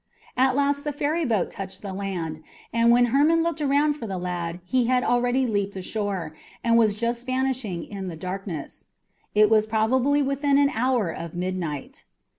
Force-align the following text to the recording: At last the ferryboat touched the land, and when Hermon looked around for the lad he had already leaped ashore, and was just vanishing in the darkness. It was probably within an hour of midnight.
At 0.35 0.55
last 0.55 0.83
the 0.83 0.91
ferryboat 0.91 1.51
touched 1.51 1.83
the 1.83 1.93
land, 1.93 2.41
and 2.73 2.89
when 2.89 3.05
Hermon 3.13 3.43
looked 3.43 3.61
around 3.61 3.93
for 3.93 4.07
the 4.07 4.17
lad 4.17 4.59
he 4.65 4.87
had 4.87 5.03
already 5.03 5.45
leaped 5.45 5.75
ashore, 5.75 6.35
and 6.63 6.75
was 6.75 6.95
just 6.95 7.27
vanishing 7.27 7.83
in 7.83 8.07
the 8.07 8.15
darkness. 8.17 8.85
It 9.35 9.47
was 9.47 9.67
probably 9.67 10.23
within 10.23 10.57
an 10.57 10.71
hour 10.73 11.11
of 11.11 11.35
midnight. 11.35 12.05